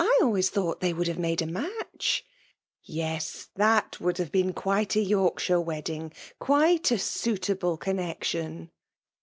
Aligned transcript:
—"/ 0.17 0.19
always 0.21 0.49
thought 0.49 0.79
they 0.79 0.93
would 0.93 1.07
have 1.07 1.19
made 1.19 1.43
a 1.43 1.45
match 1.45 2.25
V 2.87 2.93
—"Yes! 2.97 3.49
IhfA 3.55 3.99
would 3.99 4.17
have 4.17 4.31
been 4.31 4.51
quite 4.51 4.95
a 4.95 4.99
Yorkshire 4.99 5.61
wedding— 5.61 6.11
quite 6.39 6.89
a 6.89 6.97
suitable 6.97 7.77
connexion 7.77 8.71